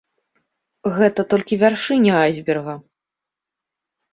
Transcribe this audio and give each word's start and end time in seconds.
Гэта 0.95 1.21
толькі 1.35 1.59
вяршыня 1.65 2.13
айсберга. 2.25 2.73